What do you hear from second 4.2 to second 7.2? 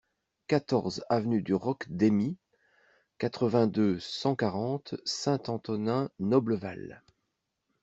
quarante, Saint-Antonin-Noble-Val